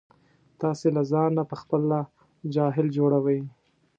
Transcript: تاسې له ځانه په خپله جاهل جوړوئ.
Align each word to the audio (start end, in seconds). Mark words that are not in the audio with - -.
تاسې 0.61 0.87
له 0.95 1.01
ځانه 1.11 1.41
په 1.49 1.55
خپله 1.61 1.97
جاهل 2.55 2.87
جوړوئ. 2.97 3.39